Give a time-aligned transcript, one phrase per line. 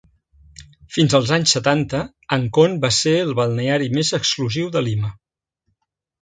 [0.95, 1.99] Fins als anys setanta,
[2.37, 5.13] Ancón va ser el balneari més exclusiu de Lima.